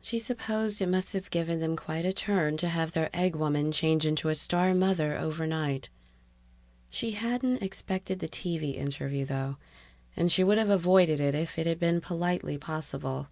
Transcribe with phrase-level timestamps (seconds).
[0.00, 3.72] She supposed it must have given them quite a turn to have their egg woman
[3.72, 5.88] change into a star mother overnight.
[6.88, 9.56] She hadn't expected the TV interview, though,
[10.16, 13.26] and she would have avoided it if it had been politely possible.